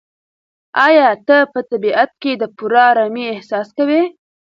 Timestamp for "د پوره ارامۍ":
2.41-3.25